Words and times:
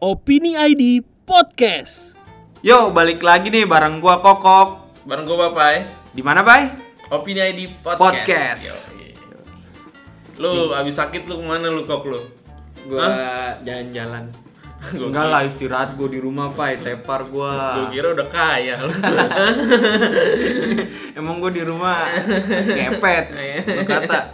Opini 0.00 0.56
ID 0.56 1.04
Podcast. 1.28 2.16
Yo, 2.64 2.88
balik 2.88 3.20
lagi 3.20 3.52
nih 3.52 3.68
bareng 3.68 4.00
gua 4.00 4.24
Kokok. 4.24 4.96
Bareng 5.04 5.28
gue 5.28 5.36
Bapai 5.36 5.84
Di 6.16 6.24
mana, 6.24 6.40
Bay? 6.40 6.72
Opini 7.12 7.44
ID 7.44 7.84
Podcast, 7.84 8.00
Podcast. 8.00 8.64
Yoi. 8.96 9.12
Lu 10.40 10.72
abis 10.72 10.96
sakit 10.96 11.28
lu 11.28 11.36
ke 11.36 11.44
mana 11.44 11.68
lu 11.68 11.84
kok 11.84 12.00
lu? 12.08 12.16
Gua 12.88 13.12
jalan-jalan. 13.60 14.32
Enggak 14.80 15.26
lah, 15.28 15.44
istirahat 15.44 15.92
gua 15.92 16.08
di 16.08 16.16
rumah, 16.16 16.56
Pai. 16.56 16.80
Tepar 16.80 17.28
gua. 17.28 17.76
Gue 17.76 18.00
kira 18.00 18.16
udah 18.16 18.28
kaya 18.32 18.80
Emang 21.20 21.36
gua 21.36 21.52
di 21.52 21.60
rumah 21.60 22.08
kepet. 22.64 23.24
Lu 23.68 23.84
kata. 23.84 24.32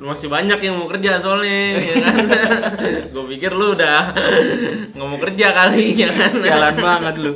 Masih 0.00 0.28
banyak 0.28 0.60
yang 0.60 0.74
mau 0.76 0.88
kerja 0.88 1.20
soalnya 1.20 1.80
ya 1.80 1.94
kan 2.00 2.16
Gue 3.12 3.24
pikir 3.36 3.52
lu 3.52 3.76
udah 3.76 4.16
nggak 4.96 5.08
mau 5.08 5.20
kerja 5.20 5.46
kali 5.52 5.92
ya 5.92 6.08
kan 6.08 6.32
Sialan 6.36 6.76
banget 6.80 7.14
lu. 7.20 7.32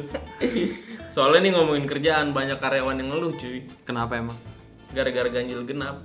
Soalnya 1.13 1.45
nih 1.45 1.53
ngomongin 1.55 1.87
kerjaan 1.87 2.33
banyak 2.33 2.59
karyawan 2.59 2.99
yang 2.99 3.09
ngeluh 3.13 3.37
cuy 3.37 3.69
Kenapa 3.85 4.19
emang? 4.19 4.37
Gara-gara 4.97 5.29
ganjil 5.31 5.63
genap 5.69 6.03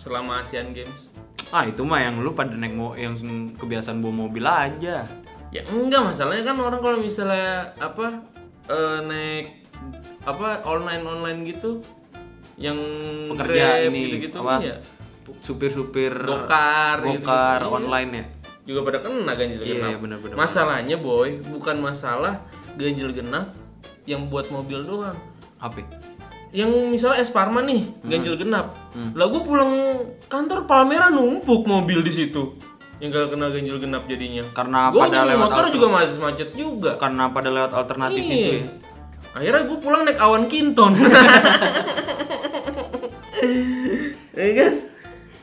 Selama 0.00 0.42
Asian 0.42 0.72
Games 0.72 1.12
Ah, 1.50 1.66
itu 1.66 1.82
mah 1.82 1.98
yang 1.98 2.22
lu 2.22 2.30
pada 2.30 2.54
naik 2.54 2.78
mo 2.78 2.94
yang 2.94 3.18
kebiasaan 3.58 3.98
bawa 3.98 4.30
mobil 4.30 4.46
aja. 4.46 5.02
Ya 5.50 5.62
enggak 5.64 6.02
masalahnya 6.06 6.44
kan 6.44 6.56
orang 6.56 6.78
kalau 6.78 6.98
misalnya 6.98 7.74
apa 7.76 8.22
eh, 8.66 8.98
naik 9.02 9.46
apa 10.22 10.62
online 10.62 11.02
online 11.02 11.40
gitu 11.44 11.82
yang 12.54 12.76
Pekerja 13.32 13.80
Grab 13.80 13.88
ini 13.88 14.00
gitu-gitu 14.06 14.36
apa? 14.38 14.54
ya 14.60 14.76
Supir-supir 15.40 16.12
Gokar 16.12 17.02
gitu. 17.02 17.22
Gokar 17.22 17.60
Iya. 17.60 17.68
online 17.68 18.10
ya. 18.12 18.24
juga 18.60 18.80
pada 18.84 18.98
kena 19.00 19.32
ganjil 19.32 19.58
Iya, 19.58 19.74
genap. 19.74 19.88
iya, 19.88 19.96
benar-benar. 19.98 20.36
Masalahnya 20.36 20.96
boy 20.96 21.42
bukan 21.44 21.76
masalah 21.80 22.44
ganjil 22.76 23.10
genap 23.10 23.50
yang 24.04 24.28
buat 24.28 24.46
mobil 24.48 24.84
doang. 24.84 25.16
Apa? 25.58 25.82
Yang 26.50 26.70
misalnya 26.88 27.18
es 27.18 27.30
Parma 27.30 27.60
nih 27.60 27.82
Hmm. 27.96 28.06
ganjil 28.06 28.36
genap. 28.36 28.70
Lah 29.10 29.26
gue 29.26 29.42
pulang 29.42 29.72
kantor 30.24 30.66
Palmera 30.66 31.08
numpuk 31.08 31.64
mobil 31.64 31.98
di 32.00 32.12
situ. 32.12 32.54
Yang 33.00 33.08
gak 33.10 33.28
kena 33.32 33.46
ganjil 33.48 33.76
genap 33.80 34.04
jadinya. 34.06 34.44
Karena 34.52 34.78
Gua 34.92 35.08
pada 35.08 35.24
lewat 35.24 35.48
motor 35.48 35.64
juga 35.72 35.86
macet-macet 35.88 36.50
juga. 36.52 36.90
Karena 37.00 37.32
pada 37.32 37.48
lewat 37.48 37.72
alternatif 37.72 38.22
Iya. 38.22 38.34
itu 38.36 38.50
ya. 38.52 38.64
Akhirnya 39.30 39.62
gue 39.62 39.78
pulang 39.78 40.02
naik 40.04 40.18
awan 40.20 40.44
kinton. 40.46 40.92
Iya 44.30 44.52
kan? 44.56 44.72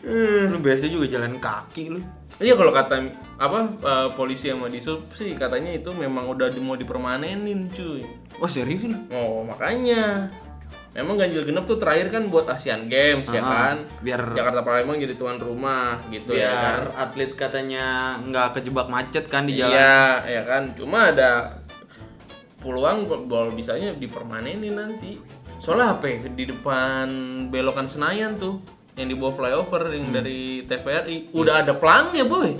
Hmm. 0.05 0.43
Lu 0.53 0.57
biasa 0.63 0.87
juga 0.87 1.05
jalan 1.09 1.37
kaki 1.37 1.83
lu. 1.91 1.99
Iya 2.37 2.53
kalau 2.53 2.69
kata 2.69 3.01
apa 3.37 3.59
eh, 3.81 4.07
polisi 4.13 4.53
sama 4.53 4.69
disub 4.69 5.09
sih 5.09 5.33
katanya 5.33 5.73
itu 5.73 5.89
memang 5.93 6.29
udah 6.29 6.53
mau 6.61 6.77
dipermanenin 6.77 7.73
cuy. 7.73 8.05
Oh, 8.37 8.45
serius 8.45 8.85
lu? 8.85 8.97
Oh 9.09 9.41
makanya 9.41 10.29
Memang 10.97 11.13
ganjil 11.15 11.45
genap 11.45 11.63
tuh 11.63 11.77
terakhir 11.77 12.09
kan 12.09 12.25
buat 12.25 12.49
Asian 12.49 12.89
Games 12.89 13.29
ya 13.29 13.37
Ah, 13.37 13.45
kan. 13.45 13.75
biar- 14.01 14.33
Jakarta 14.33 14.65
Palembang 14.65 14.97
jadi 14.97 15.13
tuan 15.13 15.37
rumah 15.37 16.01
gitu 16.09 16.33
ya 16.33 16.49
kan. 16.49 16.57
biar 16.57 16.77
atlet 16.97 17.31
katanya 17.31 17.85
nggak 18.19 18.57
kejebak 18.57 18.89
macet 18.89 19.29
kan 19.29 19.45
di 19.45 19.53
jalan. 19.55 19.71
Iya, 19.71 20.01
ya 20.25 20.41
kan. 20.43 20.73
Cuma 20.73 21.13
ada 21.13 21.61
peluang 22.57 22.97
bol 23.05 23.53
bisanya 23.53 23.93
dipermanenin 23.93 24.73
nanti. 24.73 25.21
Soalnya 25.57 25.93
apa? 25.93 26.05
ya? 26.07 26.17
Di 26.27 26.43
depan 26.47 27.05
belokan 27.47 27.85
Senayan 27.85 28.33
tuh 28.35 28.57
yang 28.93 29.05
di 29.05 29.13
bawah 29.13 29.33
flyover 29.35 29.93
yang 29.93 30.09
Hmm. 30.09 30.15
dari 30.15 30.65
TVRI 30.65 31.29
udah 31.31 31.61
ada 31.61 31.77
pelangnya, 31.77 32.25
boy. 32.25 32.57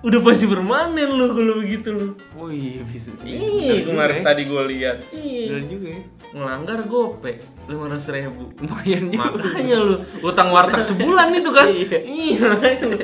Udah 0.00 0.20
pasti 0.24 0.48
permanen 0.48 1.12
lu 1.12 1.28
kalau 1.36 1.60
begitu 1.60 1.92
lu. 1.92 2.16
Oh 2.32 2.48
iya 2.48 2.80
bisa. 2.88 3.12
Ih, 3.20 3.84
kemarin 3.84 4.24
tadi 4.24 4.48
gue 4.48 4.62
lihat. 4.72 5.04
Ih, 5.12 5.52
Bener 5.52 5.64
juga 5.68 5.88
ya. 5.92 6.02
ngelanggar 6.30 6.86
gope 6.86 7.42
lima 7.68 7.84
ratus 7.86 8.08
ribu. 8.10 8.48
Lumayan 8.64 9.12
juga. 9.12 9.28
Makanya 9.36 9.76
lu 9.76 9.94
utang 10.24 10.48
warteg 10.56 10.82
sebulan 10.88 11.36
itu 11.36 11.50
kan? 11.52 11.68
Iya. 11.68 12.48
lu, 12.80 12.96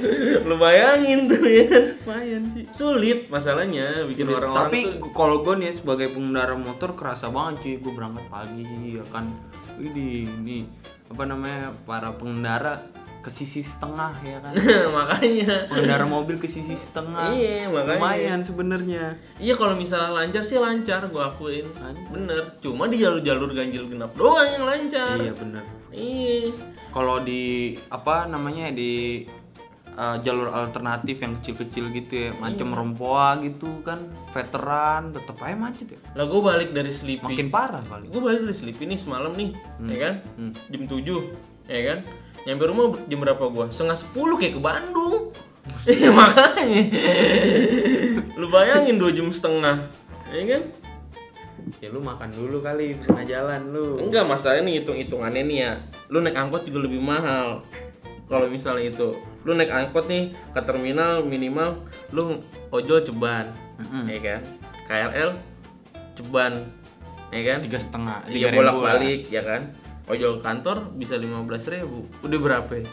lu 0.48 0.54
bayangin 0.56 1.28
tuh 1.28 1.44
ya 1.44 1.64
kan. 1.68 1.84
Lumayan 2.00 2.42
sih. 2.50 2.64
Sulit 2.72 3.28
masalahnya 3.28 4.08
bikin 4.08 4.32
orang-orang 4.32 4.72
Tapi 4.72 4.80
tuh 4.96 5.12
kalau 5.12 5.44
gue 5.44 5.54
nih 5.60 5.76
sebagai 5.76 6.08
pengendara 6.16 6.56
motor 6.56 6.96
kerasa 6.96 7.28
banget 7.28 7.60
cuy 7.60 7.74
gue 7.76 7.92
berangkat 7.92 8.24
pagi 8.32 8.64
ya 8.96 9.04
kan. 9.12 9.28
Ini 9.76 10.08
ini 10.40 10.58
apa 11.12 11.22
namanya 11.28 11.76
para 11.84 12.10
pengendara 12.16 12.88
ke 13.26 13.30
sisi 13.34 13.58
setengah 13.58 14.14
ya 14.22 14.38
kan. 14.38 14.54
makanya. 15.02 15.66
pengendara 15.66 16.06
mobil 16.06 16.38
ke 16.38 16.46
sisi 16.46 16.78
setengah. 16.78 17.34
Iya, 17.34 17.66
makanya. 17.66 17.98
Lumayan 17.98 18.40
sebenarnya. 18.46 19.18
Iya 19.42 19.58
kalau 19.58 19.74
misalnya 19.74 20.14
lancar 20.14 20.46
sih 20.46 20.62
lancar 20.62 21.10
gua 21.10 21.34
akuin. 21.34 21.66
Lancar. 21.74 22.06
Bener. 22.14 22.42
Cuma 22.62 22.86
di 22.86 23.02
jalur-jalur 23.02 23.50
ganjil 23.50 23.90
genap 23.90 24.14
doang 24.14 24.46
yang 24.46 24.62
lancar. 24.62 25.18
Iya 25.18 25.34
bener. 25.34 25.64
Iya. 25.90 26.54
Kalau 26.94 27.18
di 27.18 27.74
apa 27.90 28.30
namanya 28.30 28.70
di 28.70 29.26
uh, 29.98 30.22
jalur 30.22 30.54
alternatif 30.54 31.18
yang 31.18 31.34
kecil-kecil 31.42 31.90
gitu 31.98 32.12
ya, 32.14 32.30
macam 32.38 32.70
Iya. 32.70 32.78
Rempoa 32.78 33.28
gitu 33.42 33.82
kan, 33.82 34.06
veteran 34.30 35.10
tetep 35.10 35.34
aja 35.42 35.56
macet 35.58 35.88
ya. 35.98 36.00
Lah 36.14 36.30
gua 36.30 36.54
balik 36.54 36.70
dari 36.70 36.94
Sleepy. 36.94 37.26
Makin 37.26 37.50
parah 37.50 37.82
kali. 37.82 38.06
gue 38.06 38.22
balik 38.22 38.46
dari 38.46 38.54
Sleepy 38.54 38.86
nih 38.86 38.98
semalam 39.02 39.34
nih, 39.34 39.50
ya 39.82 39.96
kan? 39.98 40.14
Hmm. 40.38 40.52
Jam 40.70 40.82
7, 40.86 41.66
ya 41.66 41.82
kan? 41.90 41.98
Nyampe 42.46 42.64
rumah 42.70 42.94
jam 43.10 43.18
berapa 43.18 43.44
gua? 43.50 43.66
Setengah 43.74 43.98
10 43.98 44.38
kayak 44.38 44.54
ke 44.54 44.62
Bandung. 44.62 45.34
Iya 45.86 46.14
makanya. 46.14 46.82
Lu 48.38 48.46
bayangin 48.46 49.02
dua 49.02 49.10
jam 49.10 49.26
setengah, 49.34 49.90
ya 50.30 50.42
kan? 50.46 50.62
Ya 51.82 51.90
lu 51.90 51.98
makan 51.98 52.30
dulu 52.30 52.62
kali 52.62 52.94
tengah 53.02 53.26
jalan 53.26 53.74
lu. 53.74 53.98
Enggak 53.98 54.30
masalahnya 54.30 54.62
nih 54.62 54.74
hitung-hitungannya 54.82 55.42
nih 55.42 55.58
ya. 55.66 55.72
Lu 56.06 56.22
naik 56.22 56.38
angkot 56.38 56.62
juga 56.70 56.86
lebih 56.86 57.02
mahal. 57.02 57.66
Kalau 58.30 58.46
misalnya 58.46 58.94
itu, 58.94 59.18
lu 59.42 59.58
naik 59.58 59.70
angkot 59.70 60.06
nih 60.06 60.34
ke 60.54 60.60
terminal 60.62 61.26
minimal 61.26 61.82
lu 62.14 62.42
ojol 62.70 63.02
ceban, 63.02 63.50
ya 64.06 64.18
kan? 64.22 64.40
KRL 64.86 65.30
ceban, 66.14 66.52
ya 67.34 67.42
kan? 67.42 67.58
Tiga 67.62 67.78
setengah, 67.82 68.18
ribu 68.30 68.54
bolak 68.54 68.74
balik 68.78 69.20
ya 69.30 69.42
kan. 69.42 69.74
Ojol 70.06 70.38
kantor 70.38 70.94
bisa 70.94 71.18
15.000 71.18 71.82
ribu. 71.82 72.06
Udah 72.22 72.38
berapa? 72.38 72.72
ya? 72.78 72.86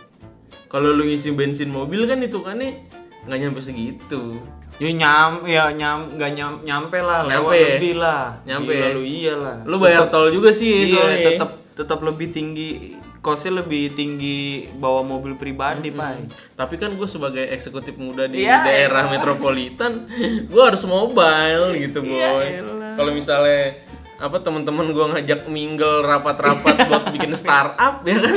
Kalau 0.66 0.90
lu 0.90 1.06
ngisi 1.06 1.30
bensin 1.32 1.70
mobil 1.70 2.10
kan 2.10 2.18
itu 2.20 2.42
kan 2.42 2.58
nih 2.58 2.82
nggak 3.24 3.40
nyampe 3.40 3.62
segitu. 3.62 4.42
Ya 4.82 4.90
nyam, 4.90 5.46
ya 5.46 5.70
nyam, 5.70 6.18
nggak 6.18 6.32
nyam, 6.34 6.54
nyampe 6.66 6.98
lah, 6.98 7.22
lewat 7.24 7.54
ya? 7.54 7.68
lebih 7.78 7.94
lah. 8.02 8.42
Nyampe 8.42 8.74
Gila 8.74 8.82
ya? 8.82 8.90
lu 8.90 9.02
iyalah. 9.06 9.58
Lu 9.64 9.76
bayar 9.78 10.10
tol 10.10 10.34
juga 10.34 10.50
sih 10.50 10.90
Iya, 10.90 10.98
soalnya. 10.98 11.18
tetap 11.24 11.50
tetap 11.74 12.00
lebih 12.02 12.34
tinggi 12.34 12.98
kosnya 13.22 13.62
lebih 13.62 13.94
tinggi 13.94 14.68
bawa 14.74 15.06
mobil 15.06 15.38
pribadi, 15.38 15.94
Pak. 15.94 16.34
Tapi 16.58 16.76
kan 16.76 16.98
gue 16.98 17.06
sebagai 17.06 17.46
eksekutif 17.48 17.96
muda 17.96 18.26
di 18.26 18.42
Iya, 18.44 18.66
daerah 18.66 19.08
metropolitan, 19.08 20.10
gue 20.52 20.64
harus 20.66 20.82
mobile 20.84 21.78
gitu 21.78 22.02
Iya, 22.02 22.28
boy. 22.34 22.48
elah. 22.60 22.94
Kalau 22.98 23.12
misalnya 23.14 23.78
apa 24.16 24.38
teman-teman 24.40 24.90
gue 24.90 25.06
ngajak 25.10 25.42
mingle 25.48 26.02
rapat-rapat 26.02 26.76
buat 26.90 27.04
bikin 27.10 27.34
startup 27.34 28.02
ya 28.02 28.18
kan, 28.18 28.34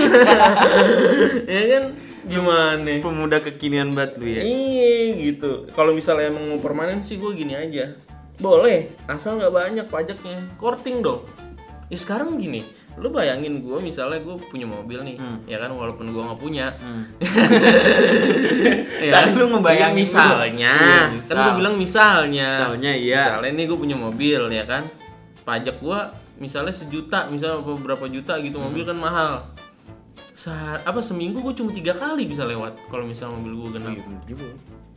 ya 1.55 1.63
kan 1.69 1.85
gimana? 2.25 2.91
Pemuda 2.99 3.39
kekinian 3.39 3.95
banget 3.95 4.19
lu 4.19 4.27
ya. 4.27 4.43
Iya 4.43 4.95
gitu. 5.17 5.71
Kalau 5.71 5.95
misalnya 5.95 6.29
emang 6.29 6.49
mau 6.49 6.59
permanen 6.59 6.99
sih 6.99 7.17
gue 7.17 7.31
gini 7.33 7.55
aja. 7.55 7.95
Boleh, 8.37 8.91
asal 9.07 9.39
nggak 9.39 9.49
banyak 9.49 9.87
pajaknya. 9.87 10.43
Korting 10.57 11.01
dong. 11.01 11.23
Ya 11.87 11.95
sekarang 11.95 12.35
gini, 12.35 12.67
lu 12.99 13.15
bayangin 13.15 13.63
gue 13.63 13.79
misalnya 13.79 14.19
gue 14.19 14.35
punya 14.43 14.67
mobil 14.67 15.07
nih, 15.07 15.17
ya 15.47 15.55
kan 15.57 15.71
walaupun 15.71 16.11
gue 16.11 16.19
nggak 16.21 16.41
punya. 16.41 16.75
Ya 18.97 19.13
Tadi 19.13 19.31
kan? 19.31 19.39
lu 19.39 19.47
ngebayangin 19.55 19.95
Iya, 19.95 20.03
misalnya. 20.03 20.73
Iya, 20.75 20.99
kan 20.99 21.09
misal. 21.15 21.37
gue 21.39 21.53
bilang 21.55 21.75
misalnya. 21.79 22.49
Misalnya, 22.51 22.93
iya. 22.93 23.23
Misalnya 23.23 23.51
nih 23.55 23.65
gue 23.69 23.79
punya 23.79 23.97
mobil 23.97 24.41
ya 24.51 24.65
kan, 24.67 24.83
pajak 25.47 25.79
gue 25.79 26.01
misalnya 26.37 26.75
sejuta, 26.75 27.31
misalnya 27.31 27.63
beberapa 27.63 28.11
juta 28.11 28.35
gitu 28.43 28.59
mobil 28.59 28.83
kan 28.83 28.99
mahal. 28.99 29.33
Saat 30.37 30.85
apa 30.85 31.01
seminggu 31.01 31.41
gue 31.41 31.55
cuma 31.55 31.71
tiga 31.71 31.95
kali 31.95 32.27
bisa 32.27 32.45
lewat 32.45 32.77
kalau 32.91 33.07
misalnya 33.07 33.39
mobil 33.39 33.55
gue 33.57 33.79
genap. 33.79 33.95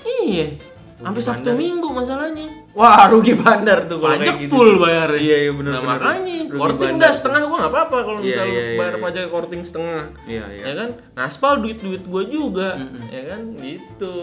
Iya. 0.03 0.57
Sampai 0.99 1.23
Sabtu 1.23 1.55
Minggu 1.55 1.87
masalahnya. 1.95 2.43
Wah, 2.75 3.07
rugi 3.07 3.31
bandar 3.31 3.87
tuh 3.87 4.03
kalau 4.03 4.19
Pajak 4.19 4.35
kayak 4.35 4.43
gitu. 4.43 4.51
full 4.51 4.71
bayarnya. 4.83 5.21
Iya, 5.23 5.37
iya 5.47 5.51
benar 5.55 5.71
Nah, 5.71 5.79
benar. 5.79 5.95
makanya 5.95 6.37
korting 6.51 6.91
udah 6.99 7.11
setengah 7.15 7.41
gua 7.47 7.55
nggak 7.55 7.71
apa-apa 7.71 7.97
kalau 8.03 8.19
Iya, 8.19 8.27
misalnya 8.27 8.51
iya, 8.51 8.59
iya, 8.67 8.75
bayar 8.75 8.95
iya. 8.99 9.03
pajak 9.07 9.23
korting 9.31 9.61
setengah. 9.63 10.03
Iya, 10.27 10.45
iya. 10.51 10.63
Ya 10.67 10.73
kan? 10.75 10.89
Ngaspal 11.15 11.53
duit-duit 11.63 12.03
gua 12.03 12.23
juga. 12.27 12.69
Ya 13.07 13.23
kan? 13.31 13.41
Gitu. 13.63 14.15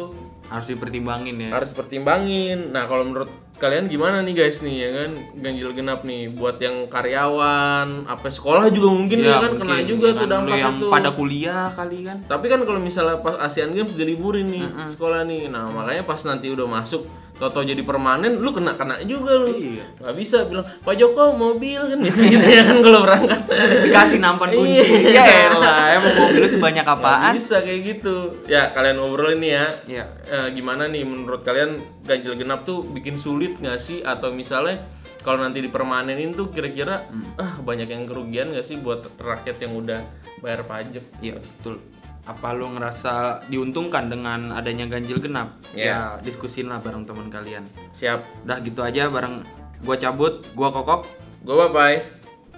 Harus 0.52 0.67
dipertimbangin 0.69 1.37
ya. 1.40 1.50
Harus 1.56 1.72
pertimbangin. 1.72 2.58
Nah, 2.76 2.84
kalau 2.84 3.08
menurut 3.08 3.32
kalian 3.56 3.88
gimana 3.88 4.20
nih 4.20 4.37
guys 4.37 4.61
nih 4.61 4.76
ya 4.85 4.88
kan 4.93 5.11
ganjil 5.41 5.73
genap 5.73 6.05
nih 6.05 6.29
buat 6.29 6.61
yang 6.61 6.93
karyawan 6.93 8.05
apa 8.05 8.29
sekolah 8.29 8.69
juga 8.69 8.88
mungkin 8.93 9.17
ya, 9.25 9.41
kan 9.41 9.56
kena 9.56 9.81
mungkin, 9.81 9.88
juga 9.88 10.06
ya 10.06 10.12
tuh 10.12 10.20
kan. 10.20 10.29
Lu 10.29 10.32
dampaknya 10.37 10.61
yang 10.61 10.76
tuh 10.76 10.91
pada 10.93 11.11
kuliah 11.17 11.64
kali 11.73 11.99
kan. 12.05 12.17
tapi 12.29 12.47
kan 12.53 12.61
kalau 12.69 12.81
misalnya 12.81 13.17
pas 13.25 13.41
Asian 13.41 13.73
Games 13.73 13.97
diliburin 13.97 14.53
nih 14.53 14.67
sekolah 14.93 15.25
nih 15.25 15.49
nah 15.49 15.73
makanya 15.73 16.05
pas 16.05 16.20
nanti 16.29 16.53
udah 16.53 16.69
masuk 16.69 17.08
Toto 17.36 17.60
jadi 17.60 17.84
permanen, 17.84 18.40
lu 18.40 18.48
kena 18.48 18.80
kena 18.80 18.96
juga 19.04 19.36
lu. 19.36 19.52
Iya. 19.52 19.84
Nggak 20.00 20.14
bisa 20.16 20.48
bilang 20.48 20.64
Pak 20.64 20.94
Joko 20.96 21.36
mobil 21.36 21.76
kan 21.76 21.98
bisa 22.00 22.24
gitu 22.24 22.48
ya 22.48 22.64
kan 22.64 22.80
kalau 22.80 23.04
berangkat. 23.04 23.40
Dikasih 23.84 24.18
nampan 24.24 24.56
kunci. 24.56 24.80
Iya. 24.80 25.20
ya 25.20 25.24
elah, 25.52 25.78
emang 26.00 26.14
mobil 26.16 26.40
lu 26.40 26.48
sebanyak 26.48 26.86
apaan? 26.88 27.36
bisa 27.36 27.60
kayak 27.60 27.80
gitu. 27.84 28.40
Ya 28.48 28.72
kalian 28.72 28.96
ngobrol 28.96 29.36
ini 29.36 29.52
ya. 29.52 29.66
Iya. 29.84 30.04
Eh, 30.24 30.48
gimana 30.56 30.88
nih 30.88 31.04
menurut 31.04 31.44
kalian 31.44 31.76
ganjil 32.08 32.40
genap 32.40 32.64
tuh 32.64 32.80
bikin 32.80 33.20
sulit 33.20 33.60
nggak 33.60 33.76
sih? 33.78 34.00
Atau 34.00 34.32
misalnya 34.32 34.80
kalau 35.20 35.42
nanti 35.42 35.60
dipermanenin 35.60 36.32
tuh 36.32 36.48
kira-kira 36.48 37.04
Hmm. 37.10 37.36
ah 37.36 37.58
banyak 37.60 37.90
yang 37.90 38.06
kerugian 38.06 38.54
nggak 38.54 38.64
sih 38.64 38.80
buat 38.80 39.04
rakyat 39.18 39.60
yang 39.60 39.76
udah 39.76 40.00
bayar 40.40 40.64
pajak? 40.64 41.04
Iya 41.20 41.36
betul. 41.36 41.84
Apa 42.26 42.50
lu 42.58 42.67
ngerasa 42.75 43.46
diuntungkan 43.46 44.11
dengan 44.11 44.50
adanya 44.50 44.90
ganjil 44.90 45.23
genap? 45.23 45.62
Iya. 45.70 45.87
Ya 45.87 45.99
diskusin 46.26 46.67
lah 46.67 46.82
bareng 46.82 47.06
teman 47.06 47.31
kalian. 47.31 47.62
Siap. 47.94 48.43
Udah 48.43 48.58
gitu 48.67 48.82
aja 48.82 49.06
bareng 49.06 49.46
gua 49.87 49.94
cabut, 49.94 50.43
gua 50.58 50.75
kokok. 50.75 51.06
Gue 51.46 51.55
bye 51.55 51.70
bye. 51.70 51.96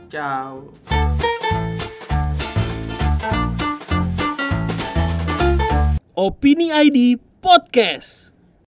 Ciao. 0.08 0.72
Opini 6.16 6.72
ID 6.72 7.20
Podcast. 7.44 8.17